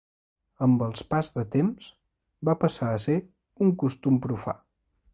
[0.67, 1.91] Amb els pas de temps,
[2.51, 3.21] va passar a ser
[3.67, 4.61] un costum profà.